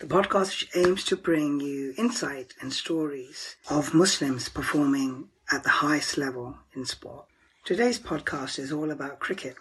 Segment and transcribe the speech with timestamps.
[0.00, 6.16] The podcast aims to bring you insight and stories of Muslims performing at the highest
[6.16, 7.26] level in sport.
[7.66, 9.56] Today's podcast is all about cricket,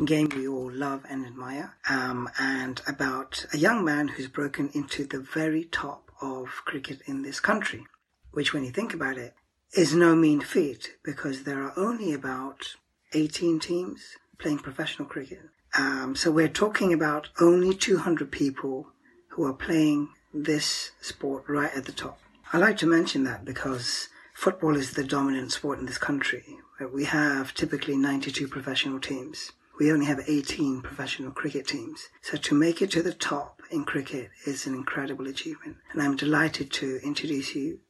[0.00, 4.70] a game we all love and admire, um, and about a young man who's broken
[4.74, 7.84] into the very top of cricket in this country,
[8.30, 9.34] which, when you think about it,
[9.76, 12.76] is no mean feat because there are only about
[13.12, 15.50] 18 teams playing professional cricket.
[15.76, 18.86] Um, so we're talking about only 200 people
[19.30, 22.18] who are playing this sport right at the top.
[22.52, 26.44] I like to mention that because football is the dominant sport in this country.
[26.80, 29.52] Uh, we have typically 92 professional teams.
[29.78, 32.08] We only have 18 professional cricket teams.
[32.22, 35.76] So to make it to the top in cricket is an incredible achievement.
[35.92, 37.80] And I'm delighted to introduce you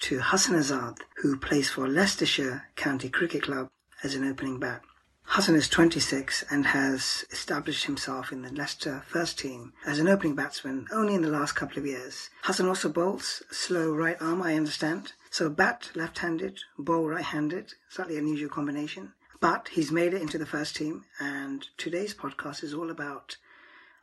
[0.00, 3.70] to Hassan Azad, who plays for Leicestershire County Cricket Club
[4.02, 4.82] as an opening bat.
[5.24, 10.34] Hassan is 26 and has established himself in the Leicester first team as an opening
[10.34, 12.28] batsman only in the last couple of years.
[12.42, 15.12] Hassan also bowls slow right arm, I understand.
[15.30, 19.14] So bat left-handed, bowl right-handed, slightly unusual combination.
[19.40, 23.38] But he's made it into the first team and today's podcast is all about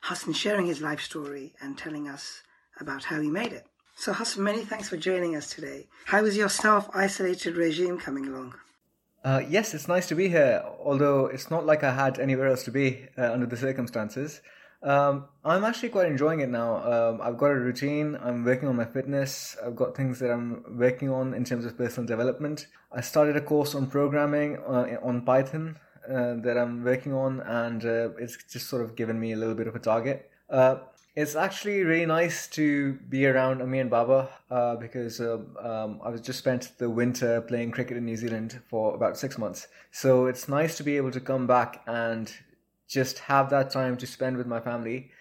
[0.01, 2.41] Hassan sharing his life story and telling us
[2.79, 3.67] about how he made it.
[3.95, 5.87] So Hassan, many thanks for joining us today.
[6.05, 8.55] How is your self-isolated regime coming along?
[9.23, 12.63] Uh, yes, it's nice to be here, although it's not like I had anywhere else
[12.63, 14.41] to be uh, under the circumstances.
[14.81, 16.77] Um, I'm actually quite enjoying it now.
[16.77, 20.63] Um, I've got a routine, I'm working on my fitness, I've got things that I'm
[20.77, 22.67] working on in terms of personal development.
[22.93, 25.77] I started a course on programming uh, on Python
[26.07, 29.55] uh, that I'm working on, and uh, it's just sort of given me a little
[29.55, 30.31] bit of a target.
[31.19, 36.07] It's actually really nice to be around Ami and Baba uh, because uh, um, I
[36.07, 39.67] was just spent the winter playing cricket in New Zealand for about six months.
[39.91, 42.31] So it's nice to be able to come back and
[42.87, 45.11] just have that time to spend with my family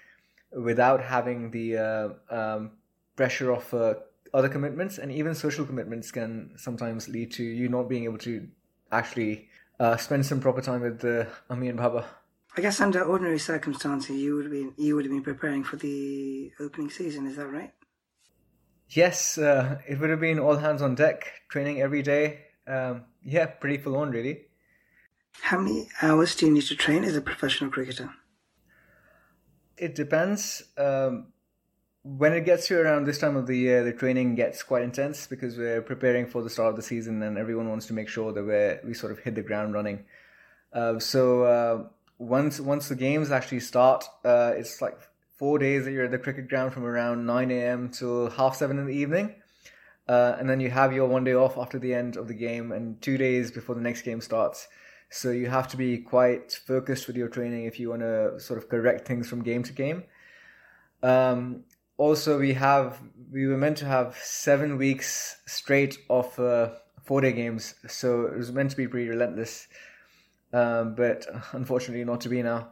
[0.52, 2.70] without having the uh, um,
[3.16, 3.94] pressure of uh,
[4.32, 8.46] other commitments and even social commitments can sometimes lead to you not being able to
[8.92, 9.48] actually
[9.80, 12.06] uh, spend some proper time with uh, and Baba.
[12.58, 15.76] I guess under ordinary circumstances, you would have been you would have been preparing for
[15.76, 17.28] the opening season.
[17.28, 17.72] Is that right?
[18.88, 22.40] Yes, uh, it would have been all hands on deck, training every day.
[22.66, 24.46] Um, yeah, pretty full on, really.
[25.40, 28.10] How many hours do you need to train as a professional cricketer?
[29.76, 30.64] It depends.
[30.76, 31.28] Um,
[32.02, 35.28] when it gets to around this time of the year, the training gets quite intense
[35.28, 38.32] because we're preparing for the start of the season, and everyone wants to make sure
[38.32, 40.06] that we we sort of hit the ground running.
[40.72, 44.98] Uh, so uh, once once the games actually start, uh, it's like
[45.36, 47.88] four days that you're at the cricket ground from around 9 a.m.
[47.88, 49.34] till half seven in the evening.
[50.08, 52.72] Uh, and then you have your one day off after the end of the game
[52.72, 54.66] and two days before the next game starts.
[55.10, 58.58] So you have to be quite focused with your training if you want to sort
[58.58, 60.04] of correct things from game to game.
[61.02, 61.64] Um,
[61.96, 66.70] also, we have we were meant to have seven weeks straight of uh,
[67.04, 69.66] four day games, so it was meant to be pretty relentless
[70.52, 72.68] um, but unfortunately not to be now.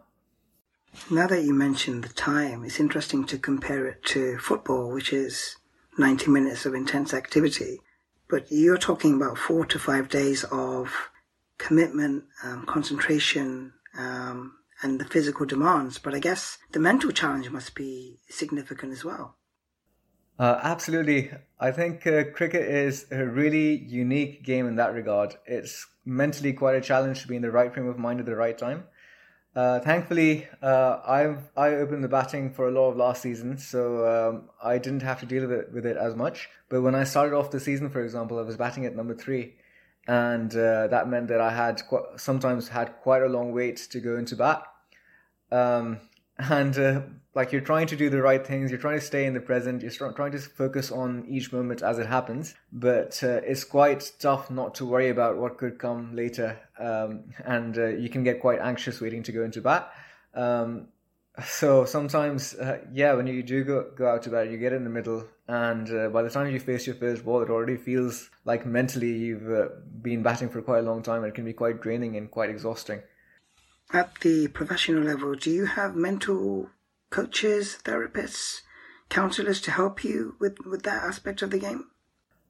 [1.11, 5.57] Now that you mentioned the time, it's interesting to compare it to football, which is
[5.99, 7.81] 90 minutes of intense activity.
[8.29, 11.11] But you're talking about four to five days of
[11.59, 15.99] commitment, um, concentration, um, and the physical demands.
[15.99, 19.37] But I guess the mental challenge must be significant as well.
[20.39, 21.31] Uh, absolutely.
[21.59, 25.37] I think uh, cricket is a really unique game in that regard.
[25.47, 28.37] It's mentally quite a challenge to be in the right frame of mind at the
[28.37, 28.85] right time.
[29.55, 34.07] Uh, thankfully, uh, I I opened the batting for a lot of last season, so
[34.07, 36.51] um, I didn't have to deal with it, with it as much.
[36.69, 39.55] But when I started off the season, for example, I was batting at number three,
[40.07, 43.99] and uh, that meant that I had qu- sometimes had quite a long wait to
[43.99, 44.63] go into bat.
[45.51, 46.01] Um,
[46.39, 47.01] and uh,
[47.37, 49.83] like you're trying to do the right things you're trying to stay in the present
[49.83, 52.55] you're trying to focus on each moment as it happens.
[52.73, 57.77] But uh, it's quite tough not to worry about what could come later um, and
[57.79, 59.93] uh, you can get quite anxious waiting to go into bat.
[60.35, 60.89] Um,
[61.45, 64.85] so sometimes uh, yeah when you do go, go out to bat you get in
[64.85, 68.31] the middle and uh, by the time you face your first ball it already feels
[68.47, 69.69] like mentally you've uh,
[70.01, 72.49] been batting for quite a long time and it can be quite draining and quite
[72.49, 73.03] exhausting.
[73.93, 76.71] At the professional level, do you have mental
[77.17, 78.61] coaches, therapists,
[79.09, 81.87] counselors to help you with, with that aspect of the game?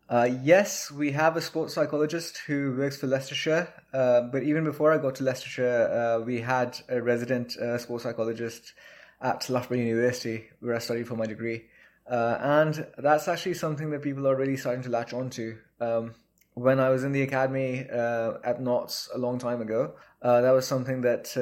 [0.09, 3.73] Uh, yes, we have a sports psychologist who works for Leicestershire.
[3.95, 8.03] Uh, but even before I got to Leicestershire, uh, we had a resident uh, sports
[8.03, 8.73] psychologist
[9.21, 11.67] at Loughborough University, where I studied for my degree.
[12.11, 15.59] Uh, and that's actually something that people are really starting to latch onto.
[15.81, 16.17] Um,
[16.55, 20.67] when I was in the academy uh, at Notts a long time ago, that was
[20.67, 21.37] something that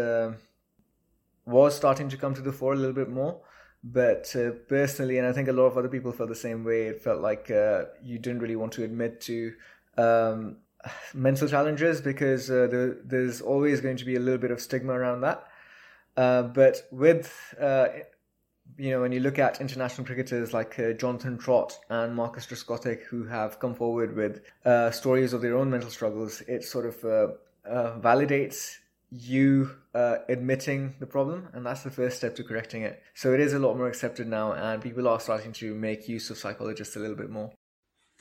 [1.46, 3.40] was starting to come to the fore a little bit more.
[3.84, 6.86] But uh, personally, and I think a lot of other people felt the same way,
[6.86, 9.52] it felt like uh, you didn't really want to admit to
[9.98, 10.56] um,
[11.14, 14.94] mental challenges because uh, the, there's always going to be a little bit of stigma
[14.94, 15.46] around that.
[16.16, 17.88] Uh, but with, uh,
[18.78, 23.02] you know, when you look at international cricketers like uh, Jonathan Trott and Marcus Trescothick,
[23.02, 24.40] who have come forward with
[24.94, 27.36] stories of their own mental struggles, it sort of
[28.00, 28.76] validates
[29.14, 33.00] you uh, admitting the problem, and that's the first step to correcting it.
[33.14, 36.30] So it is a lot more accepted now, and people are starting to make use
[36.30, 37.52] of psychologists a little bit more.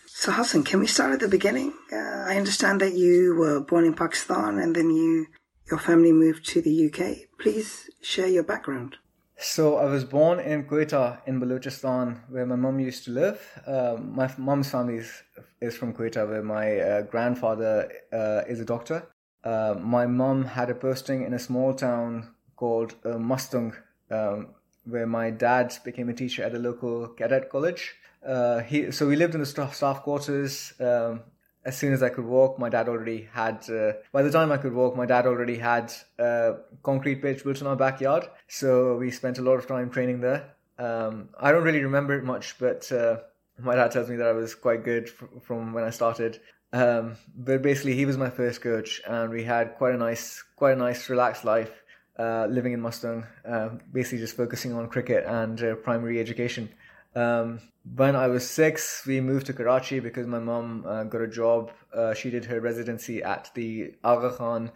[0.05, 1.73] So Hassan, can we start at the beginning?
[1.91, 5.27] Uh, I understand that you were born in Pakistan, and then you
[5.69, 7.29] your family moved to the UK.
[7.39, 8.97] Please share your background.
[9.37, 13.41] So I was born in Quetta in Balochistan, where my mum used to live.
[13.65, 15.23] Uh, my mum's family is,
[15.59, 19.07] is from Quetta, where my uh, grandfather uh, is a doctor
[19.43, 23.75] uh, my mom had a posting in a small town called uh, Mastung,
[24.09, 24.49] um,
[24.85, 27.95] where my dad became a teacher at a local cadet college.
[28.25, 30.73] Uh, he, so we lived in the staff quarters.
[30.79, 31.21] Um,
[31.65, 33.69] as soon as I could walk, my dad already had.
[33.69, 37.61] Uh, by the time I could walk, my dad already had a concrete pitch built
[37.61, 38.27] in our backyard.
[38.47, 40.55] So we spent a lot of time training there.
[40.77, 43.17] Um, I don't really remember it much, but uh,
[43.59, 45.09] my dad tells me that I was quite good
[45.41, 46.39] from when I started.
[46.73, 50.73] Um, but basically, he was my first coach, and we had quite a nice, quite
[50.73, 51.71] a nice, relaxed life
[52.17, 56.69] uh, living in Mastung, Uh, basically, just focusing on cricket and uh, primary education.
[57.15, 57.59] Um,
[57.95, 61.71] when I was six, we moved to Karachi because my mom uh, got a job.
[61.93, 64.71] Uh, she did her residency at the Aga Khan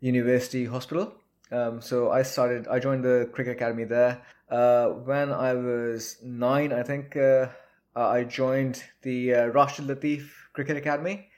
[0.00, 1.12] University Hospital.
[1.50, 2.66] Um, so I started.
[2.66, 4.22] I joined the cricket academy there.
[4.48, 7.14] Uh, when I was nine, I think
[7.94, 11.28] I joined the Rashid Latif Cricket Academy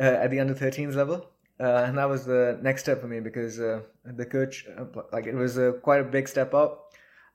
[0.00, 1.26] uh, at the under 13s level.
[1.60, 4.66] Uh, and that was the next step for me because uh, the coach,
[5.12, 6.92] like it was quite a big step up.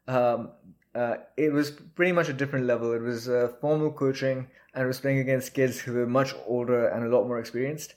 [0.07, 0.51] Um,
[1.37, 2.91] it was pretty much a different level.
[2.91, 3.29] It was
[3.61, 7.27] formal coaching and it was playing against kids who were much older and a lot
[7.27, 7.95] more experienced.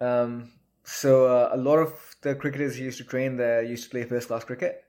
[0.00, 0.52] Um,
[0.84, 4.04] so uh, a lot of the cricketers who used to train there used to play
[4.04, 4.84] first class cricket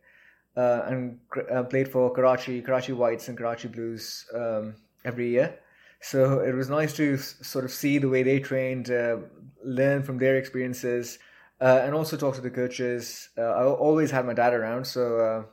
[0.56, 1.20] uh, and
[1.52, 5.58] uh, played for Karachi, Karachi Whites and Karachi Blues um, every year.
[6.00, 9.18] So it was nice to sort of see the way they trained, uh,
[9.64, 11.20] learn from their experiences,
[11.60, 13.30] uh, and also talk to the coaches.
[13.38, 15.48] Uh, I always had my dad around, so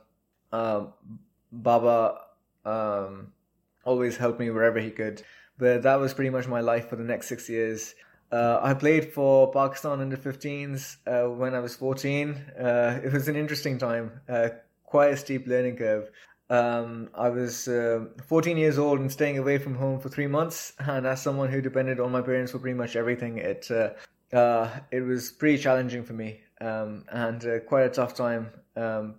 [0.53, 0.93] uh, um,
[1.51, 2.19] Baba
[2.63, 3.33] um,
[3.83, 5.23] always helped me wherever he could.
[5.57, 7.95] But that was pretty much my life for the next six years.
[8.31, 12.29] Uh, I played for Pakistan under 15s uh, when I was 14.
[12.57, 14.19] it was an interesting time,
[14.83, 16.09] quite a steep learning curve.
[16.49, 20.73] Um, I was uh, 14 years old and staying away from home for three months,
[20.79, 23.89] and as someone who depended on my parents for pretty much everything, it uh,
[24.35, 28.51] uh, it was pretty challenging for me um, and uh, quite a tough time.
[28.75, 29.15] Um,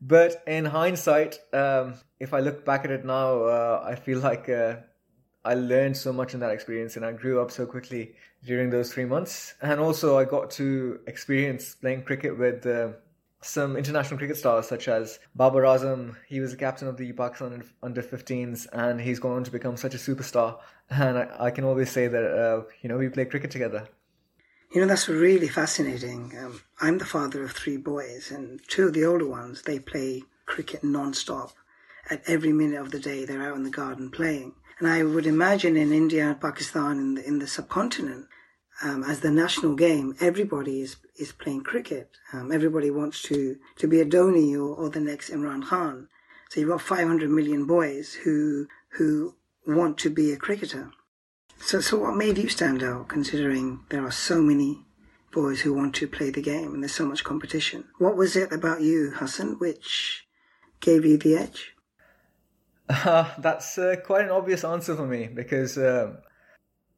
[0.00, 4.48] but in hindsight, um, if I look back at it now, uh, I feel like
[4.48, 4.76] uh,
[5.44, 8.92] I learned so much in that experience, and I grew up so quickly during those
[8.92, 9.54] three months.
[9.60, 12.66] And also, I got to experience playing cricket with
[13.42, 16.16] some international cricket stars such as Babar Azam.
[16.26, 19.76] He was the captain of the Pakistan under 15s and he's gone on to become
[19.76, 20.58] such a superstar.
[20.90, 23.88] And I, I can always say that, uh, you know, we play cricket together.
[24.72, 26.32] You know, that's really fascinating.
[26.38, 30.22] Um, I'm the father of three boys, and two of the older ones, they play
[30.46, 31.54] cricket non-stop.
[32.08, 34.54] At every minute of the day, they're out in the garden playing.
[34.78, 38.28] And I would imagine in India and Pakistan, in the, in the subcontinent,
[38.82, 42.10] um, as the national game, everybody is, is playing cricket.
[42.32, 46.08] Um, everybody wants to, to be a Dhoni or, or the next Imran Khan.
[46.48, 50.90] So you've got 500 million boys who, who want to be a cricketer.
[51.60, 54.84] So, so what made you stand out considering there are so many
[55.32, 57.84] boys who want to play the game and there's so much competition?
[57.98, 60.26] What was it about you, Hassan, which
[60.80, 61.74] gave you the edge?
[62.88, 66.16] Uh, that's uh, quite an obvious answer for me because uh,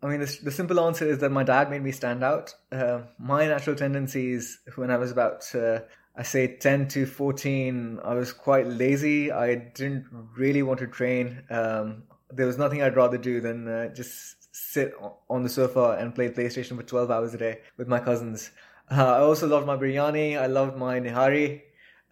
[0.02, 2.54] I mean, the, the, simple answer is that my dad made me stand out.
[2.72, 5.80] Uh, my natural tendencies when I was about, uh,
[6.16, 9.30] I say, 10 to 14, I was quite lazy.
[9.30, 10.06] I didn't
[10.36, 11.44] really want to train.
[11.50, 14.92] Um, there was nothing I'd rather do than uh, just sit
[15.30, 18.50] on the sofa and play PlayStation for 12 hours a day with my cousins.
[18.90, 20.38] Uh, I also loved my biryani.
[20.38, 21.62] I loved my nihari.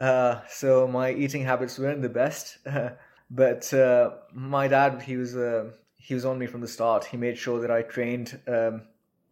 [0.00, 2.58] Uh, so my eating habits weren't the best.
[3.30, 5.72] but uh, my dad, he was uh,
[6.10, 7.04] he was on me from the start.
[7.04, 8.82] He made sure that I trained um,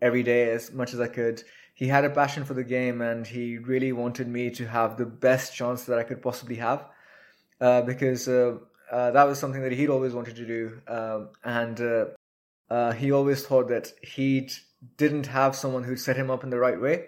[0.01, 1.43] every day as much as I could.
[1.75, 5.07] He had a passion for the game, and he really wanted me to have the
[5.07, 6.85] best chance that I could possibly have,
[7.61, 8.59] uh, because uh,
[8.91, 11.79] that was something that he'd always wanted to do, um, and
[12.97, 14.49] he always thought that he
[14.97, 17.07] didn't have someone who'd set him up in the right way.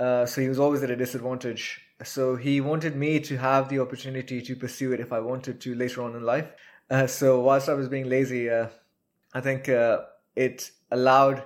[0.00, 1.80] Uh, so he was always at a disadvantage.
[2.02, 5.74] So he wanted me to have the opportunity to pursue it if I wanted to
[5.74, 6.48] later on in life.
[6.90, 8.66] Uh, so whilst I was being lazy, uh,
[9.32, 10.00] I think uh,
[10.34, 11.44] it allowed,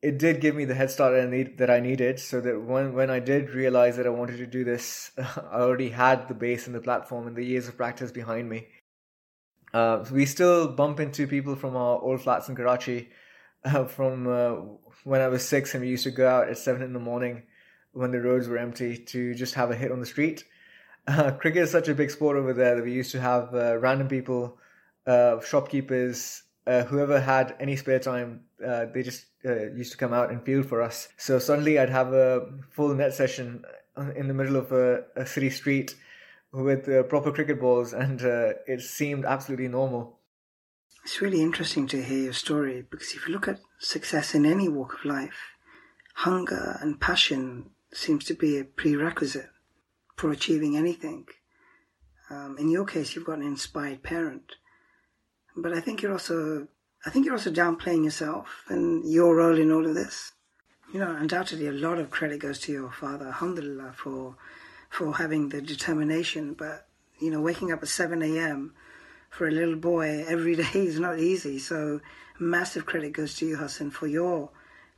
[0.00, 2.18] it did give me the head start I, need, that I needed.
[2.18, 5.90] So that when when I did realize that I wanted to do this, I already
[5.90, 8.68] had the base and the platform and the years of practice behind me.
[9.74, 13.08] Uh, we still bump into people from our old flats in Karachi
[13.88, 17.00] from when I was six and we used to go out at seven in the
[17.00, 17.44] morning
[17.92, 20.44] when the roads were empty to just have a hit on the street.
[21.06, 23.76] Uh, cricket is such a big sport over there that we used to have uh,
[23.78, 24.58] random people,
[25.06, 30.12] uh, shopkeepers, uh, whoever had any spare time, uh, they just uh, used to come
[30.12, 31.08] out and field for us.
[31.16, 33.64] So suddenly I'd have a full net session
[34.16, 35.96] in the middle of a, a city street
[36.52, 40.18] with proper cricket balls, and it seemed absolutely normal.
[41.04, 44.68] It's really interesting to hear your story because if you look at success in any
[44.68, 45.56] walk of life,
[46.14, 49.50] hunger and passion seems to be a prerequisite
[50.22, 51.26] for achieving anything.
[52.30, 54.52] Um, in your case, you've got an inspired parent,
[55.56, 56.68] but I think you're also,
[57.04, 60.30] I think you're also downplaying yourself and your role in all of this.
[60.94, 64.36] You know, undoubtedly, a lot of credit goes to your father, alhamdulillah, for
[64.90, 66.54] for having the determination.
[66.54, 66.86] But
[67.18, 68.74] you know, waking up at seven a.m
[69.32, 71.58] for a little boy every day is not easy.
[71.58, 72.00] So
[72.38, 74.50] massive credit goes to you, Hassan, for your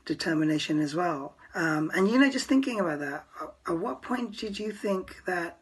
[0.04, 1.36] determination as well.
[1.54, 3.26] Um, and you know, just thinking about that,
[3.68, 5.58] at what point did you think that,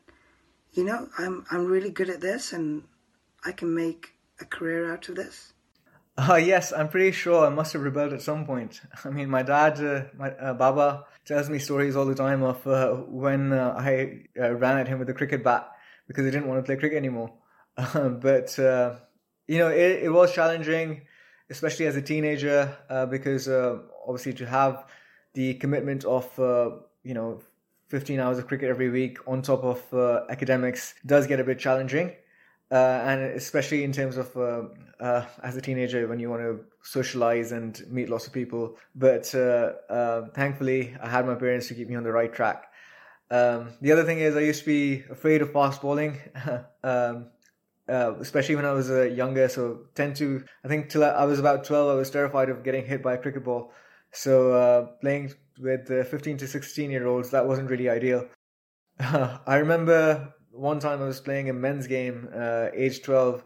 [0.72, 2.84] you know, I'm I'm really good at this and
[3.44, 5.52] I can make a career out of this?
[6.16, 8.80] Uh, yes, I'm pretty sure I must have rebelled at some point.
[9.04, 12.66] I mean, my dad, uh, my uh, Baba, tells me stories all the time of
[12.66, 15.70] uh, when uh, I uh, ran at him with a cricket bat
[16.06, 17.32] because I didn't want to play cricket anymore.
[17.76, 18.96] but uh,
[19.46, 21.02] you know, it, it, was challenging,
[21.48, 24.84] especially as a teenager, uh, because uh, obviously to have
[25.34, 26.70] the commitment of uh,
[27.02, 27.40] you know
[27.88, 31.58] 15 hours of cricket every week on top of uh, academics does get a bit
[31.58, 32.12] challenging.
[32.70, 34.34] Uh, and especially in terms of
[35.42, 38.78] as a teenager when you want to socialize and meet lots of people.
[38.94, 39.26] But
[40.34, 42.72] thankfully, I had my parents to keep me on the right track.
[43.30, 46.18] Um, the other thing is, I used to be afraid of fast bowling.
[46.82, 47.26] um,
[47.88, 49.48] uh, especially when I was uh, younger.
[49.48, 52.86] So tend to, I think till I was about 12, I was terrified of getting
[52.86, 53.72] hit by a cricket ball.
[54.12, 58.26] So uh, playing with 15 to 16 year olds, that wasn't really ideal.
[59.00, 63.44] I remember one time I was playing a men's game, uh, age 12,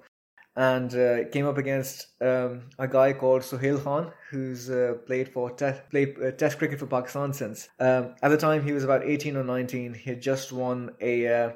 [0.57, 5.51] and uh, came up against um, a guy called Sohail Khan, who's uh, played for
[5.51, 7.69] te- played Test cricket for Pakistan since.
[7.79, 9.95] Um, at the time, he was about 18 or 19.
[9.95, 11.53] He had just won a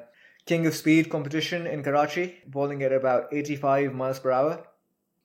[0.47, 4.67] King of Speed competition in Karachi, bowling at about 85 miles per hour.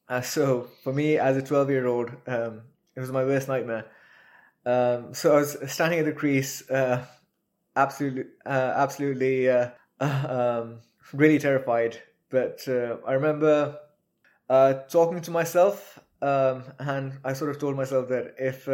[0.07, 2.61] Uh, so for me, as a 12 year old, um,
[2.95, 3.85] it was my worst nightmare.
[4.65, 7.05] Um, so I was standing at the crease, uh,
[7.75, 10.79] absolutely, uh, absolutely, uh, um,
[11.13, 12.01] really terrified.
[12.29, 13.77] But uh, I remember
[14.49, 18.67] uh, talking to myself, um, and I sort of told myself that if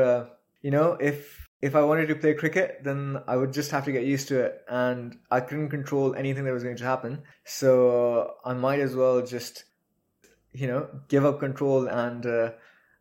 [0.62, 3.92] you know, if if I wanted to play cricket, then I would just have to
[3.92, 7.22] get used to it, and I couldn't control anything that was going to happen.
[7.44, 9.66] So I might as well just,
[10.54, 12.52] you know, give up control, and uh,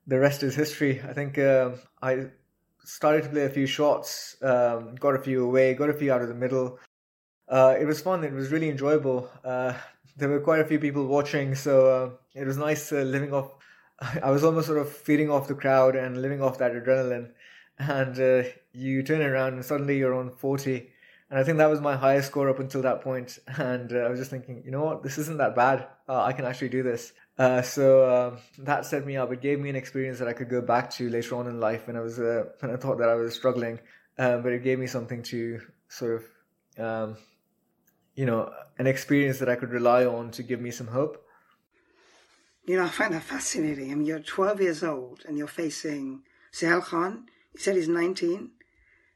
[0.06, 1.00] the rest is history.
[1.02, 1.70] I think uh,
[2.02, 2.26] I
[2.84, 6.22] started to play a few shots, um, got a few away, got a few out
[6.22, 6.78] of the middle.
[7.48, 8.24] Uh, it was fun.
[8.24, 9.28] It was really enjoyable.
[9.44, 9.74] Uh,
[10.16, 13.52] there were quite a few people watching, so uh, it was nice uh, living off.
[14.22, 17.30] I was almost sort of feeding off the crowd and living off that adrenaline
[17.80, 20.89] and uh, you turn around and suddenly you're on 40
[21.30, 23.38] and i think that was my highest score up until that point.
[23.56, 25.02] And uh, i was just thinking you know what?
[25.02, 25.86] This isn't that bad.
[26.08, 27.12] Uh, i can actually do this.
[27.38, 27.84] Uh, so
[28.14, 29.32] um, that set me up.
[29.32, 31.86] It gave me an experience that i could go back to later on in life
[31.86, 33.78] when i was uh, when i thought that i was struggling.
[34.18, 37.16] Um, but it gave me something to sort of um,
[38.14, 41.24] you know an experience that i could rely on to give me some hope.
[42.66, 43.90] You know i find that fascinating.
[43.92, 47.26] I mean you're 12 years old and you're facing Sohail Khan.
[47.52, 48.50] He said he's 19.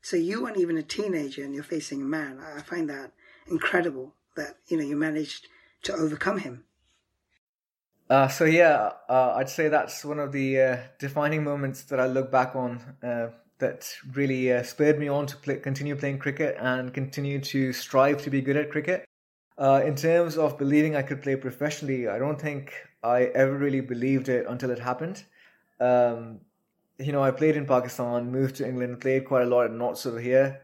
[0.04, 2.38] So you weren't even a teenager and you're facing a man.
[2.38, 3.12] I find that
[3.46, 5.46] incredible that, you know, you managed
[5.84, 6.64] to overcome him.
[8.10, 12.06] Uh, so yeah, uh, I'd say that's one of the uh, defining moments that I
[12.06, 13.28] look back on uh,
[13.60, 18.22] that really uh, spurred me on to play, continue playing cricket and continue to strive
[18.24, 19.06] to be good at cricket.
[19.56, 23.80] Uh, in terms of believing I could play professionally, I don't think I ever really
[23.80, 25.24] believed it until it happened.
[25.80, 26.40] Um,
[26.98, 30.06] you know, I played in Pakistan, moved to England, played quite a lot at Notts
[30.06, 30.60] over here,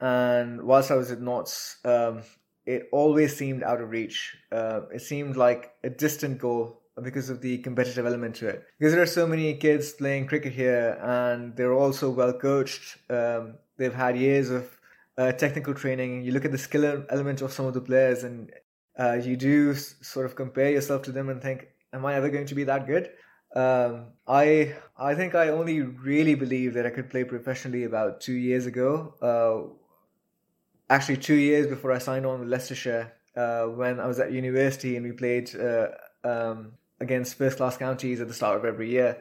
[0.00, 2.22] and whilst I was at Notts, um,
[2.64, 4.36] it always seemed out of reach.
[4.50, 8.64] Uh, it seemed like a distant goal because of the competitive element to it.
[8.78, 12.96] Because there are so many kids playing cricket here, and they're also well coached.
[13.10, 14.78] Um, they've had years of
[15.18, 16.24] uh, technical training.
[16.24, 18.50] You look at the skill element of some of the players, and
[18.98, 22.46] uh, you do sort of compare yourself to them and think, "Am I ever going
[22.46, 23.10] to be that good?"
[23.56, 28.34] Um, I I think I only really believed that I could play professionally about two
[28.34, 29.14] years ago.
[29.22, 29.74] Uh,
[30.90, 34.96] actually, two years before I signed on with Leicestershire, uh, when I was at university
[34.96, 35.88] and we played uh,
[36.22, 39.16] um, against first class counties at the start of every year,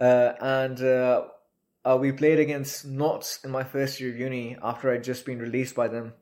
[0.00, 1.22] uh, and uh,
[1.98, 5.74] we played against Notts in my first year of uni after I'd just been released
[5.74, 6.12] by them.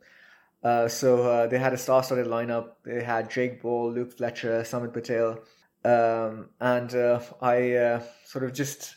[0.62, 2.74] Uh, so uh, they had a star-studded lineup.
[2.84, 5.40] They had Jake Ball, Luke Fletcher, Samit Patel,
[5.84, 8.96] um, and uh, I uh, sort of just,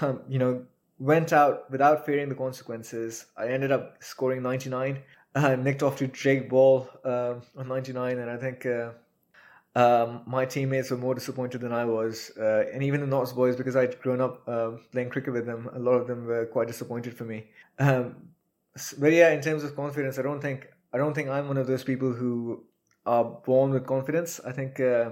[0.00, 0.64] um, you know,
[0.98, 3.26] went out without fearing the consequences.
[3.36, 4.98] I ended up scoring 99,
[5.34, 8.66] uh, nicked off to Jake Ball um, on 99, and I think
[9.76, 13.56] um, my teammates were more disappointed than I was, uh, and even the Notts boys,
[13.56, 16.66] because I'd grown up uh, playing cricket with them, a lot of them were quite
[16.66, 17.46] disappointed for me.
[17.78, 18.16] Um,
[18.98, 21.66] but yeah, in terms of confidence, I don't think I don't think I'm one of
[21.66, 22.64] those people who
[23.06, 24.40] are born with confidence.
[24.44, 25.10] I think uh,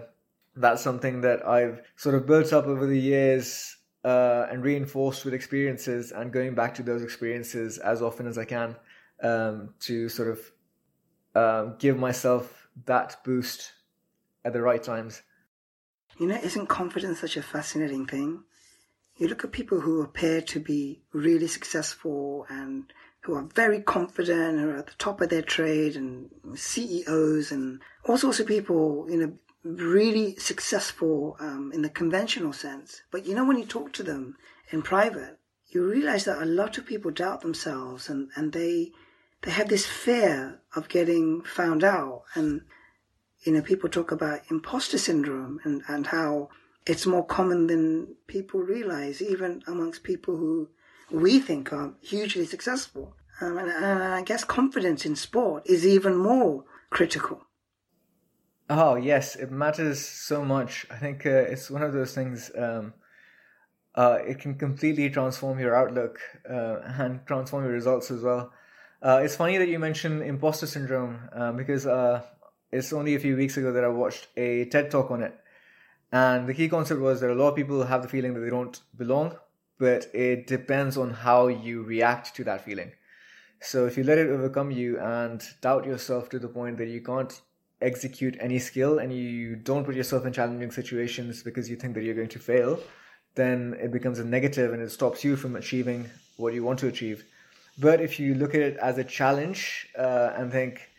[0.61, 5.35] that's something that I've sort of built up over the years uh, and reinforced with
[5.35, 8.77] experiences, and going back to those experiences as often as I can
[9.23, 10.41] um, to sort of
[11.35, 13.73] um, give myself that boost
[14.45, 15.23] at the right times.
[16.19, 18.43] You know, isn't confidence such a fascinating thing?
[19.17, 24.59] You look at people who appear to be really successful and who are very confident
[24.59, 29.07] and are at the top of their trade and CEOs and all sorts of people,
[29.11, 33.03] you know, really successful um, in the conventional sense.
[33.11, 34.37] But you know, when you talk to them
[34.71, 38.93] in private, you realize that a lot of people doubt themselves and, and they
[39.43, 42.63] they have this fear of getting found out and
[43.45, 46.49] you know, people talk about imposter syndrome and, and how
[46.87, 50.69] it's more common than people realize, even amongst people who
[51.11, 53.15] we think are hugely successful.
[53.41, 57.47] Um, and, and, I guess confidence in sport is even more critical.
[58.71, 60.87] Oh, yes, it matters so much.
[60.91, 62.93] I think uh, it's one of those things, um,
[63.95, 68.53] uh, it can completely transform your outlook uh, and transform your results as well.
[69.03, 72.23] Uh, it's funny that you mentioned imposter syndrome um, because uh,
[72.71, 75.35] it's only a few weeks ago that I watched a TED talk on it.
[76.13, 78.51] And the key concept was that a lot of people have the feeling that they
[78.51, 79.37] don't belong,
[79.79, 82.93] but it depends on how you react to that feeling.
[83.61, 87.03] So if you let it overcome you and doubt yourself to the point that you
[87.03, 87.41] can't
[87.81, 92.03] execute any skill and you don't put yourself in challenging situations because you think that
[92.03, 92.79] you're going to fail,
[93.35, 96.89] then it becomes a negative and it stops you from achieving what you want to
[96.89, 97.25] achieve.
[97.79, 100.91] But if you look at it as a challenge uh, and think,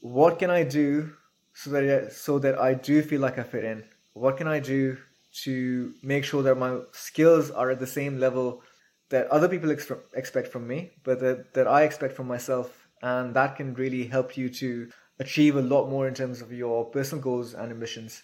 [0.00, 1.12] what can I do
[1.52, 3.84] so that I, so that I do feel like I fit in?
[4.14, 4.96] What can I do
[5.42, 8.62] to make sure that my skills are at the same level
[9.10, 12.86] that other people ex- expect from me, but that, that I expect from myself?
[13.02, 16.84] And that can really help you to achieve a lot more in terms of your
[16.86, 18.22] personal goals and ambitions.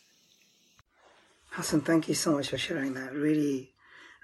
[1.51, 3.13] Hassan, thank you so much for sharing that.
[3.13, 3.73] Really,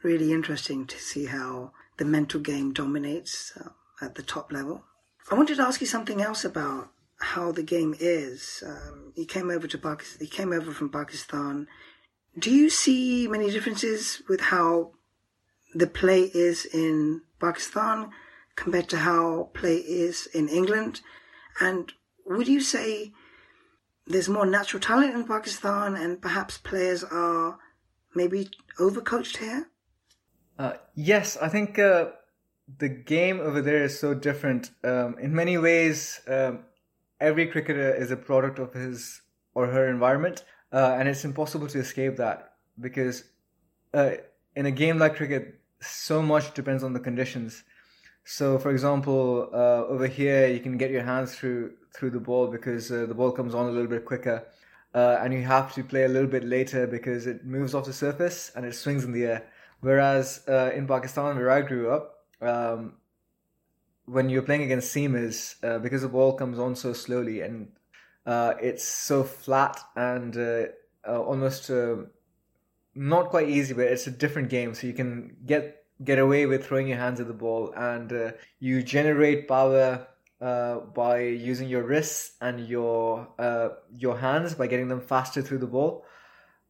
[0.02, 3.70] really interesting to see how the mental game dominates uh,
[4.04, 4.84] at the top level.
[5.30, 8.62] I wanted to ask you something else about how the game is.
[8.64, 10.20] Um, he came over to Pakistan.
[10.20, 11.66] He came over from Pakistan.
[12.38, 14.92] Do you see many differences with how
[15.74, 18.10] the play is in Pakistan
[18.54, 21.00] compared to how play is in England?
[21.60, 21.92] And
[22.26, 23.12] would you say
[24.06, 27.58] there's more natural talent in Pakistan and perhaps players are
[28.14, 29.68] maybe overcoached here?
[30.58, 32.06] Uh, yes, I think uh,
[32.78, 34.70] the game over there is so different.
[34.82, 36.60] Um, in many ways, um,
[37.20, 39.22] every cricketer is a product of his
[39.54, 43.24] or her environment, uh, and it's impossible to escape that because
[43.94, 44.12] uh,
[44.54, 47.64] in a game like cricket, so much depends on the conditions.
[48.28, 52.48] So, for example, uh, over here you can get your hands through through the ball
[52.48, 54.44] because uh, the ball comes on a little bit quicker,
[54.94, 57.92] uh, and you have to play a little bit later because it moves off the
[57.92, 59.46] surface and it swings in the air.
[59.80, 62.94] Whereas uh, in Pakistan, where I grew up, um,
[64.06, 67.68] when you're playing against seamers, uh, because the ball comes on so slowly and
[68.26, 70.36] uh, it's so flat and
[71.06, 71.70] almost
[72.96, 74.74] not quite easy, but it's a different game.
[74.74, 78.32] So you can get get away with throwing your hands at the ball, and uh,
[78.58, 80.06] you generate power
[80.40, 85.58] uh, by using your wrists and your uh, your hands by getting them faster through
[85.58, 86.04] the ball.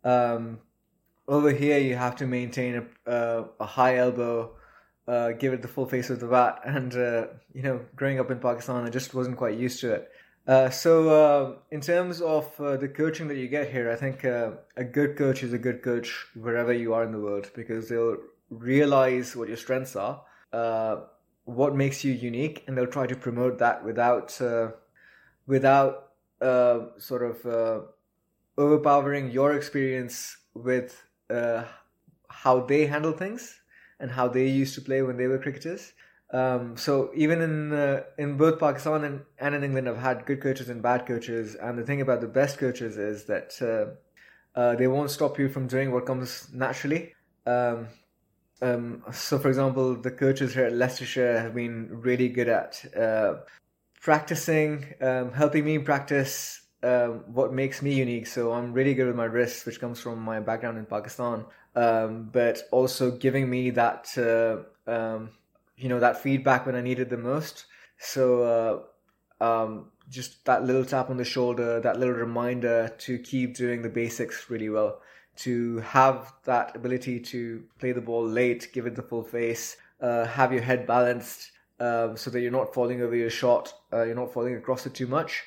[0.04, 0.60] Um,
[1.28, 4.54] over here, you have to maintain a, uh, a high elbow,
[5.08, 8.30] uh, give it the full face of the bat, and uh, you know, growing up
[8.30, 10.10] in Pakistan, I just wasn't quite used to it.
[10.46, 14.22] Uh, so, uh, in terms of uh, the coaching that you get here, I think
[14.22, 18.18] a good coach is a good coach wherever you are in the world because they'll
[18.50, 20.96] realize what your strengths are, uh,
[21.44, 24.70] what makes you unique, and they'll try to promote that without uh,
[25.46, 26.02] without
[26.98, 27.86] sort of
[28.58, 31.04] overpowering your experience with
[32.28, 33.60] how they handle things
[34.00, 35.92] and how they used to play when they were cricketers.
[36.32, 40.40] Um, so even in uh, in both Pakistan and, and in England, I've had good
[40.42, 41.54] coaches and bad coaches.
[41.54, 45.48] And the thing about the best coaches is that uh, uh, they won't stop you
[45.48, 47.14] from doing what comes naturally.
[47.46, 47.88] Um,
[48.62, 53.34] um, so, for example, the coaches here at Leicestershire have been really good at uh,
[54.00, 58.26] practicing, um, helping me practice um, what makes me unique.
[58.26, 62.30] So I'm really good with my wrists, which comes from my background in Pakistan, um,
[62.32, 65.30] but also giving me that uh, um,
[65.76, 67.66] you know that feedback when I needed the most.
[67.98, 68.86] So
[69.40, 73.82] uh, um, just that little tap on the shoulder, that little reminder to keep doing
[73.82, 75.00] the basics really well,
[75.36, 80.24] to have that ability to play the ball late, give it the full face, uh,
[80.24, 81.52] have your head balanced.
[81.78, 84.94] Um, so that you're not falling over your shot, uh, you're not falling across it
[84.94, 85.44] too much.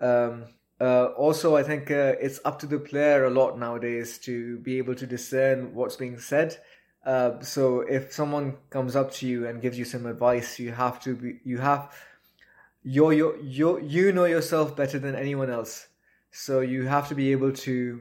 [0.00, 0.46] Um,
[0.80, 4.78] uh, also, I think uh, it's up to the player a lot nowadays to be
[4.78, 6.58] able to discern what's being said
[7.08, 11.00] uh, so if someone comes up to you and gives you some advice, you have
[11.02, 11.90] to be you have
[12.82, 15.88] you you you you know yourself better than anyone else.
[16.30, 18.00] So you have to be able to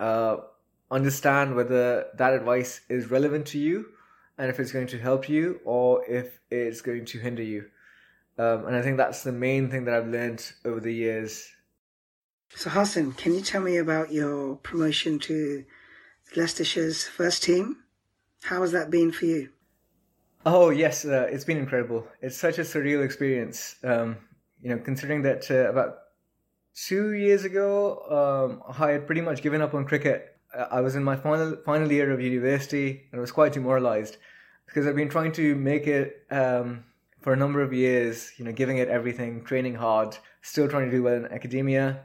[0.00, 0.38] uh,
[0.90, 3.86] understand whether that advice is relevant to you
[4.38, 7.66] and if it's going to help you or if it's going to hinder you.
[8.38, 11.46] Um, and I think that's the main thing that I've learned over the years.
[12.56, 15.64] So Hassan, can you tell me about your promotion to
[16.34, 17.76] Leicestershire's first team?
[18.42, 19.50] How has that been for you?
[20.46, 22.08] Oh yes, uh, it's been incredible.
[22.22, 23.76] It's such a surreal experience.
[23.84, 24.16] Um,
[24.62, 25.98] you know, considering that uh, about
[26.86, 27.70] two years ago,
[28.10, 30.36] um, I had pretty much given up on cricket.
[30.52, 34.16] I was in my final final year of university and I was quite demoralized
[34.66, 36.84] because I've been trying to make it um,
[37.20, 38.32] for a number of years.
[38.36, 42.00] You know, giving it everything, training hard, still trying to do well in academia,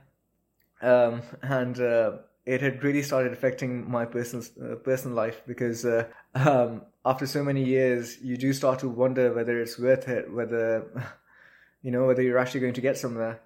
[0.81, 6.05] um, and uh, it had really started affecting my personal uh, personal life because uh,
[6.35, 10.85] um, after so many years, you do start to wonder whether it's worth it, whether
[11.81, 13.39] you know whether you're actually going to get somewhere.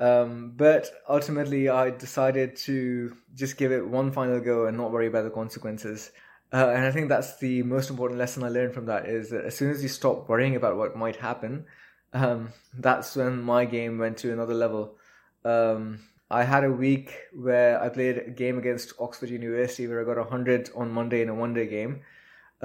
[0.00, 5.06] Um, but ultimately, I decided to just give it one final go and not worry
[5.06, 6.10] about the consequences.
[6.52, 9.44] Uh, and I think that's the most important lesson I learned from that is that
[9.44, 11.66] as soon as you stop worrying about what might happen,
[12.12, 14.96] um, that's when my game went to another level.
[15.44, 20.04] Um, I had a week where I played a game against Oxford University where I
[20.04, 22.02] got 100 on Monday in a one day game,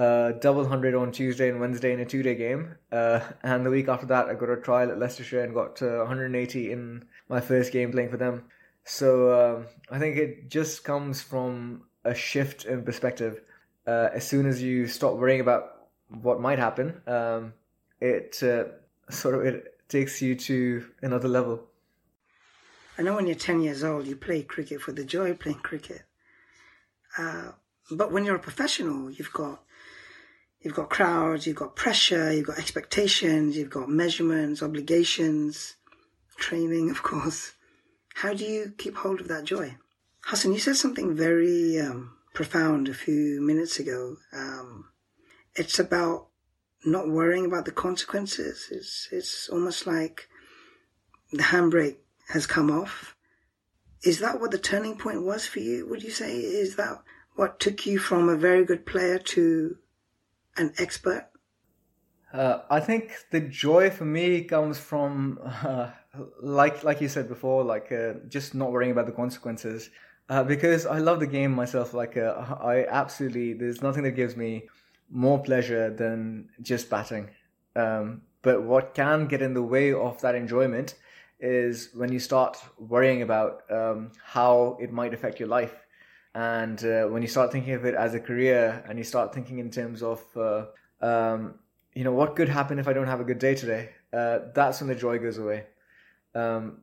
[0.00, 2.74] uh, double 100 on Tuesday and Wednesday in a two day game.
[2.90, 5.98] Uh, and the week after that, I got a trial at Leicestershire and got uh,
[5.98, 8.44] 180 in my first game playing for them.
[8.84, 13.42] So um, I think it just comes from a shift in perspective.
[13.86, 17.52] Uh, as soon as you stop worrying about what might happen, um,
[18.00, 18.64] it uh,
[19.12, 21.66] sort of it takes you to another level.
[22.96, 25.58] I know when you're 10 years old, you play cricket for the joy of playing
[25.58, 26.04] cricket.
[27.18, 27.52] Uh,
[27.90, 29.62] but when you're a professional, you've got
[30.60, 35.76] you've got crowds, you've got pressure, you've got expectations, you've got measurements, obligations,
[36.36, 37.52] training, of course.
[38.14, 39.76] How do you keep hold of that joy?
[40.22, 44.16] Hassan, you said something very um, profound a few minutes ago.
[44.32, 44.90] Um,
[45.54, 46.28] it's about
[46.84, 48.68] not worrying about the consequences.
[48.70, 50.28] It's it's almost like
[51.32, 51.96] the handbrake
[52.28, 53.16] has come off.
[54.02, 55.86] Is that what the turning point was for you?
[55.88, 57.02] Would you say is that
[57.36, 59.76] what took you from a very good player to
[60.56, 61.28] an expert?
[62.32, 65.90] Uh, I think the joy for me comes from, uh,
[66.40, 69.90] like like you said before, like uh, just not worrying about the consequences.
[70.28, 71.92] Uh, because I love the game myself.
[71.92, 74.68] Like uh, I absolutely, there's nothing that gives me
[75.10, 77.30] more pleasure than just batting.
[77.74, 80.94] Um, but what can get in the way of that enjoyment
[81.40, 85.74] is when you start worrying about um, how it might affect your life.
[86.34, 89.58] And uh, when you start thinking of it as a career and you start thinking
[89.58, 90.66] in terms of, uh,
[91.00, 91.54] um,
[91.94, 94.80] you know, what could happen if I don't have a good day today, uh, that's
[94.80, 95.64] when the joy goes away.
[96.34, 96.82] Um,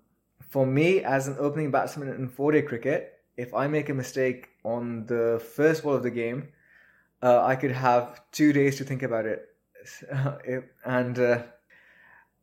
[0.50, 4.50] for me, as an opening batsman in four day cricket, if I make a mistake
[4.66, 6.50] on the first ball of the game,
[7.22, 9.48] uh, I could have two days to think about it.
[10.86, 11.44] and uh,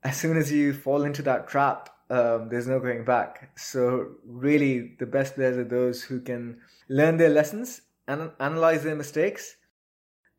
[0.02, 3.50] as soon as you fall into that trap, um, there's no going back.
[3.56, 8.94] So, really, the best players are those who can learn their lessons and analyze their
[8.94, 9.56] mistakes.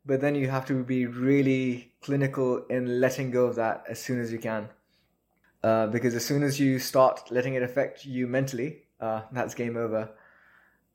[0.04, 4.20] But then you have to be really clinical in letting go of that as soon
[4.20, 4.68] as you can.
[5.62, 9.76] Uh, because as soon as you start letting it affect you mentally, uh, that's game
[9.76, 10.10] over.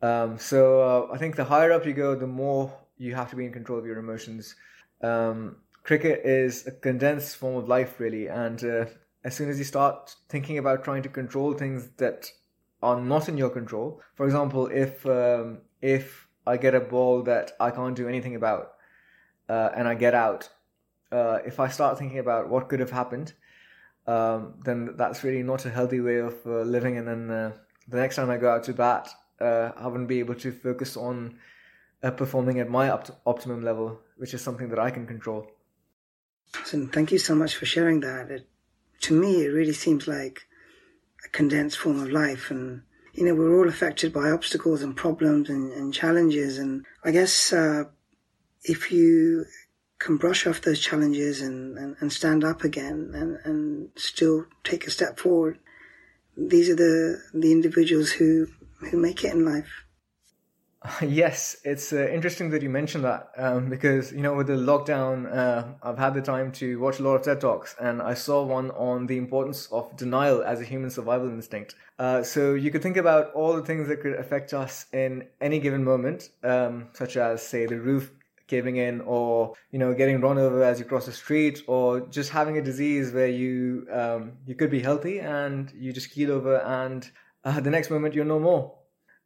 [0.02, 3.36] Um, so uh, I think the higher up you go, the more you have to
[3.36, 4.56] be in control of your emotions.
[5.02, 8.86] Um, cricket is a condensed form of life, really, and uh,
[9.24, 12.32] as soon as you start thinking about trying to control things that
[12.82, 17.52] are not in your control, for example, if um, if I get a ball that
[17.60, 18.74] I can't do anything about,
[19.50, 20.50] uh, and I get out,
[21.12, 23.34] uh, if I start thinking about what could have happened,
[24.08, 26.98] um, then that's really not a healthy way of uh, living.
[26.98, 27.52] And then uh,
[27.88, 30.98] the next time I go out to bat, uh, I wouldn't be able to focus
[30.98, 31.38] on
[32.04, 35.48] uh, performing at my opt- optimum level, which is something that I can control.
[36.66, 38.32] So thank you so much for sharing that.
[38.32, 38.48] It,
[39.02, 40.48] to me, it really seems like
[41.26, 42.84] a condensed form of life, and
[43.14, 46.58] you know we're all affected by obstacles and problems and, and challenges.
[46.58, 47.86] And I guess uh,
[48.64, 49.46] if you
[50.00, 54.88] can brush off those challenges and, and, and stand up again and, and still take
[54.88, 55.60] a step forward,
[56.36, 58.48] these are the the individuals who
[58.90, 59.86] who make it in life.
[61.02, 65.32] Yes, it's uh, interesting that you mentioned that um, because you know with the lockdown,
[65.32, 68.44] uh, I've had the time to watch a lot of TED talks, and I saw
[68.44, 71.76] one on the importance of denial as a human survival instinct.
[72.00, 75.60] Uh, so you could think about all the things that could affect us in any
[75.60, 78.12] given moment, um, such as say the roof
[78.48, 82.32] caving in, or you know getting run over as you cross the street, or just
[82.32, 86.58] having a disease where you um, you could be healthy and you just keel over,
[86.58, 87.12] and
[87.46, 88.81] uh, the next moment you're no more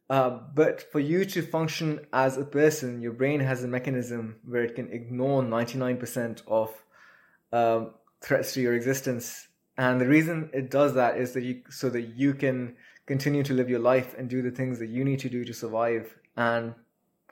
[0.08, 4.62] uh, but for you to function as a person, your brain has a mechanism where
[4.62, 6.70] it can ignore 99% of
[7.52, 9.48] um, threats to your existence.
[9.76, 13.52] And the reason it does that is that you, so that you can continue to
[13.52, 16.74] live your life and do the things that you need to do to survive and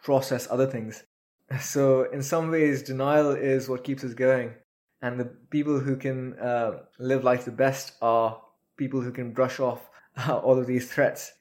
[0.03, 1.05] process other things.
[1.61, 4.55] So in some ways, denial is what keeps us going.
[5.03, 8.41] And the people who can uh, live life the best are
[8.79, 9.81] people who can brush off
[10.29, 11.33] all of these threats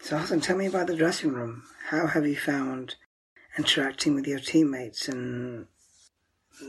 [0.00, 1.64] so, Hassan, tell me about the dressing room.
[1.88, 2.96] How have you found
[3.58, 5.66] interacting with your teammates and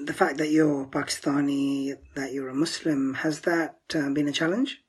[0.05, 4.81] the fact that you're Pakistani, that you're a Muslim, has that uh, been a challenge?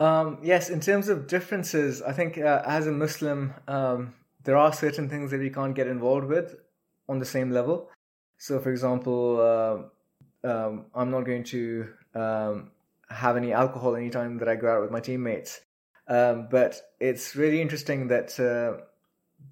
[0.00, 4.14] Um, yes, in terms of differences, I think uh, as a Muslim, um,
[4.44, 6.56] there are certain things that we can't get involved with
[7.08, 7.88] on the same level.
[8.38, 12.72] So, for example, uh, um, I'm not going to um,
[13.08, 15.60] have any alcohol anytime that I go out with my teammates.
[16.08, 18.82] Um, but it's really interesting that uh,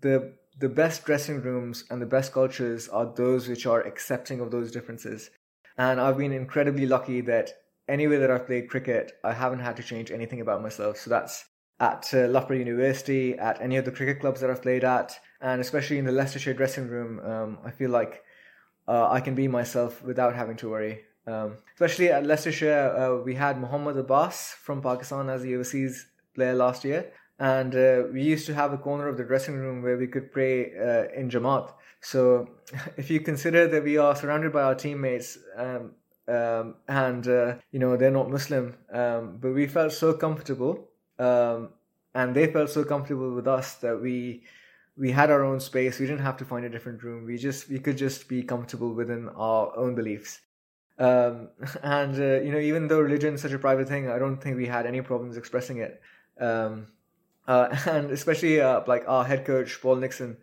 [0.01, 4.51] the the best dressing rooms and the best cultures are those which are accepting of
[4.51, 5.31] those differences.
[5.79, 7.51] And I've been incredibly lucky that
[7.89, 10.99] anywhere that I've played cricket, I haven't had to change anything about myself.
[10.99, 11.47] So that's
[11.81, 15.61] at uh, Loughborough University, at any of the cricket clubs that I've played at, and
[15.61, 18.23] especially in the Leicestershire dressing room, um, I feel like
[18.87, 21.01] uh, I can be myself without having to worry.
[21.27, 26.55] Um, especially at Leicestershire, uh, we had Muhammad Abbas from Pakistan as the overseas player
[26.55, 29.97] last year, and uh, we used to have a corner of the dressing room where
[29.97, 31.73] we could pray uh, in Jamaat.
[32.01, 32.51] So,
[32.97, 35.93] if you consider that we are surrounded by our teammates, um,
[36.29, 40.89] um, and uh, you know they're not Muslim, um, but we felt so comfortable,
[41.19, 41.71] um,
[42.15, 44.45] and they felt so comfortable with us that we
[44.97, 45.99] we had our own space.
[45.99, 47.25] We didn't have to find a different room.
[47.25, 50.41] We just we could just be comfortable within our own beliefs.
[50.99, 51.49] Um,
[51.83, 54.57] and uh, you know, even though religion is such a private thing, I don't think
[54.57, 56.01] we had any problems expressing it.
[56.39, 56.87] Um,
[57.47, 60.37] uh, and especially uh, like our head coach Paul Nixon.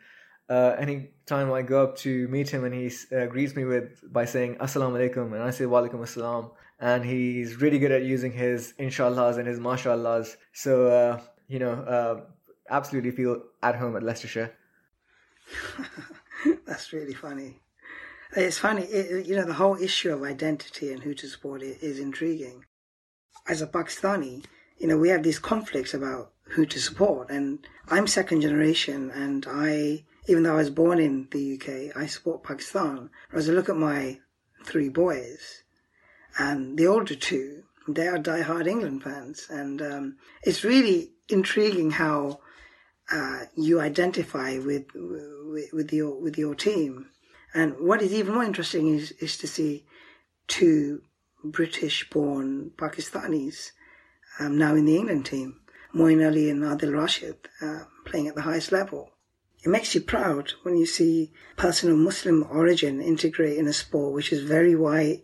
[0.49, 4.01] Uh, any time I go up to meet him and he uh, greets me with
[4.13, 8.03] by saying Assalamu alaikum and I say Wa alaikum assalam and he's really good at
[8.03, 10.37] using his inshallahs and his mashallahs.
[10.53, 12.21] So uh, you know uh,
[12.69, 14.53] absolutely feel at home at Leicestershire.
[16.65, 17.59] That's really funny.
[18.35, 21.99] It's funny it, you know the whole issue of identity and who to support is
[21.99, 22.65] intriguing.
[23.47, 24.45] As a Pakistani
[24.77, 27.29] you know, we have these conflicts about who to support.
[27.29, 27.59] And
[27.89, 32.43] I'm second generation, and I, even though I was born in the UK, I support
[32.43, 33.09] Pakistan.
[33.33, 34.19] As I look at my
[34.65, 35.63] three boys,
[36.37, 42.39] and the older two, they are die-hard England fans, and um, it's really intriguing how
[43.11, 47.09] uh, you identify with, with with your with your team.
[47.53, 49.85] And what is even more interesting is is to see
[50.47, 51.01] two
[51.43, 53.71] British-born Pakistanis
[54.39, 55.59] um, now in the England team.
[55.93, 59.11] Moeen Ali and Adil Rashid uh, playing at the highest level.
[59.63, 63.73] it makes you proud when you see a person of Muslim origin integrate in a
[63.73, 65.23] sport which is very white,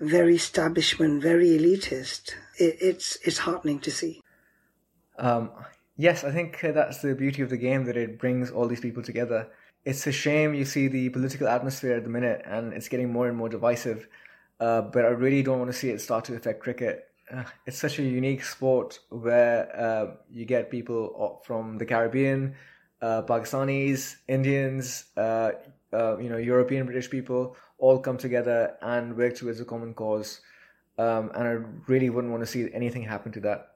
[0.00, 2.32] very establishment, very elitist.
[2.58, 4.20] It, it's it's heartening to see.
[5.18, 5.50] Um,
[5.96, 9.02] yes, I think that's the beauty of the game that it brings all these people
[9.02, 9.48] together.
[9.84, 13.28] It's a shame you see the political atmosphere at the minute, and it's getting more
[13.28, 14.08] and more divisive.
[14.60, 17.08] Uh, but I really don't want to see it start to affect cricket.
[17.66, 22.54] It's such a unique sport where uh, you get people from the Caribbean,
[23.00, 25.52] uh, Pakistanis, Indians, uh,
[25.92, 30.40] uh, you know, European British people all come together and work towards a common cause.
[30.98, 31.56] Um, and I
[31.86, 33.74] really wouldn't want to see anything happen to that.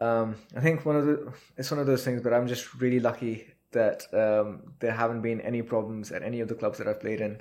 [0.00, 3.00] Um, I think one of the it's one of those things, but I'm just really
[3.00, 7.00] lucky that um, there haven't been any problems at any of the clubs that I've
[7.00, 7.40] played in,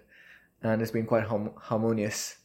[0.63, 2.38] and it's been quite hum- harmonious.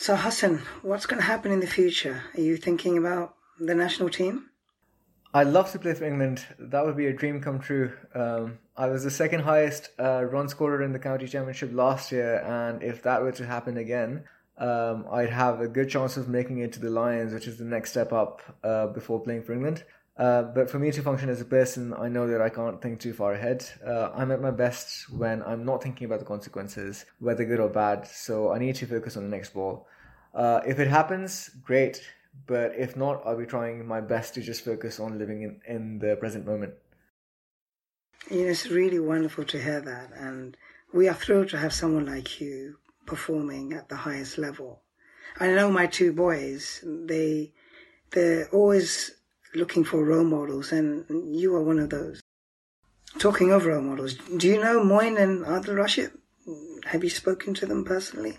[0.00, 2.22] So Hassan, what's going to happen in the future?
[2.36, 4.48] Are you thinking about the national team?
[5.34, 6.46] I'd love to play for England.
[6.56, 7.92] That would be a dream come true.
[8.14, 12.38] Um, I was the second highest uh, run scorer in the county championship last year,
[12.46, 14.22] and if that were to happen again,
[14.56, 17.64] um, I'd have a good chance of making it to the Lions, which is the
[17.64, 19.82] next step up uh, before playing for England.
[20.18, 22.98] Uh, but for me to function as a person, I know that I can't think
[22.98, 23.64] too far ahead.
[23.86, 27.68] Uh, I'm at my best when I'm not thinking about the consequences, whether good or
[27.68, 28.06] bad.
[28.08, 29.86] So I need to focus on the next ball.
[30.34, 32.02] Uh, if it happens, great.
[32.46, 35.98] But if not, I'll be trying my best to just focus on living in, in
[36.00, 36.74] the present moment.
[38.28, 40.10] It's really wonderful to hear that.
[40.14, 40.56] And
[40.92, 44.82] we are thrilled to have someone like you performing at the highest level.
[45.38, 47.52] I know my two boys, they,
[48.10, 49.12] they're always
[49.54, 52.20] looking for role models, and you are one of those.
[53.18, 56.12] Talking of role models, do you know Moeen and Adil Rashid?
[56.86, 58.38] Have you spoken to them personally?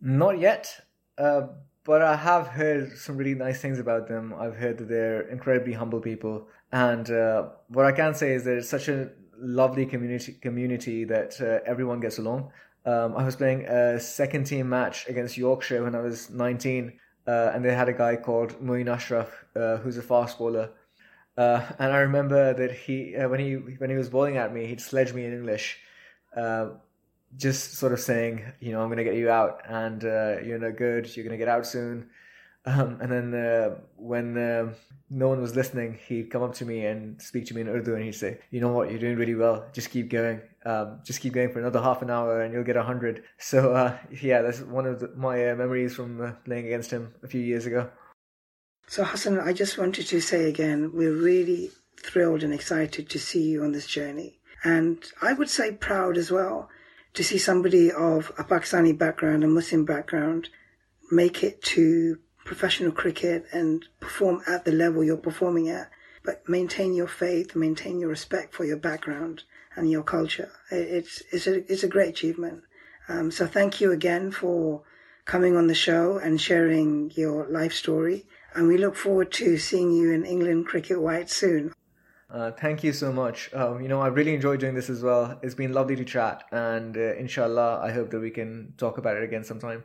[0.00, 0.80] Not yet,
[1.18, 1.48] uh,
[1.84, 4.34] but I have heard some really nice things about them.
[4.38, 8.68] I've heard that they're incredibly humble people, and uh, what I can say is it's
[8.68, 12.52] such a lovely community community that uh, everyone gets along.
[12.86, 16.92] Um, I was playing a second team match against Yorkshire when I was 19,
[17.26, 20.70] uh, and they had a guy called Moin Ashraf, uh, who's a fast bowler.
[21.36, 24.66] Uh, and I remember that he, uh, when he when he was bowling at me,
[24.66, 25.78] he'd sledge me in English,
[26.36, 26.70] uh,
[27.36, 30.58] just sort of saying, you know, I'm going to get you out, and uh, you're
[30.58, 31.14] no good.
[31.16, 32.10] You're going to get out soon.
[32.66, 34.74] Um, and then when
[35.10, 37.94] no one was listening, he'd come up to me and speak to me in Urdu,
[37.94, 38.90] and he'd say, "You know what?
[38.90, 39.66] You're doing really well.
[39.72, 40.40] Just keep going.
[40.64, 43.22] Um, just keep going for another half an hour, and you'll get a hundred.
[43.38, 47.14] So uh, yeah, that's one of the, my uh, memories from uh, playing against him
[47.22, 47.90] a few years ago.
[48.88, 51.70] So Hassan, I just wanted to say again, we're really
[52.02, 56.30] thrilled and excited to see you on this journey, and I would say proud as
[56.30, 56.68] well
[57.12, 60.48] to see somebody of a Pakistani background, a Muslim background,
[61.12, 65.90] make it to professional cricket and perform at the level you're performing at,
[66.24, 69.42] but maintain your faith, maintain your respect for your background
[69.76, 70.50] and your culture.
[70.70, 72.62] It's, it's, a, it's a great achievement.
[73.08, 74.82] Um, so thank you again for
[75.24, 78.26] coming on the show and sharing your life story.
[78.54, 81.72] And we look forward to seeing you in England Cricket White soon.
[82.30, 83.52] Uh, thank you so much.
[83.54, 85.38] Um, you know, I really enjoyed doing this as well.
[85.42, 89.16] It's been lovely to chat, and uh, inshallah, I hope that we can talk about
[89.16, 89.84] it again sometime.